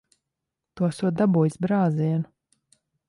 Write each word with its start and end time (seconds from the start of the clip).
Tu 0.79 0.87
esot 0.87 1.19
dabūjis 1.19 1.59
brāzienu. 1.67 2.27